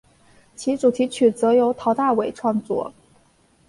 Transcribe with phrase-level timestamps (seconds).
[0.55, 2.91] 其主题曲则由陶大伟创作。